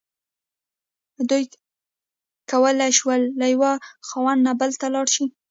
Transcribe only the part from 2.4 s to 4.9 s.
کولی شول له یوه خاوند نه بل ته